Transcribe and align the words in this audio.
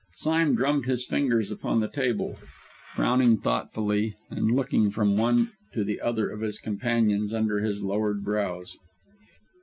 Sime 0.15 0.55
drummed 0.55 0.87
his 0.87 1.05
fingers 1.05 1.51
upon 1.51 1.79
the 1.79 1.87
table, 1.87 2.35
frowning 2.95 3.37
thoughtfully, 3.37 4.15
and 4.31 4.49
looking 4.49 4.89
from 4.89 5.15
one 5.15 5.51
to 5.73 5.83
the 5.83 6.01
other 6.01 6.27
of 6.31 6.41
his 6.41 6.57
companions 6.57 7.35
under 7.35 7.59
his 7.59 7.83
lowered 7.83 8.23
brows. 8.23 8.79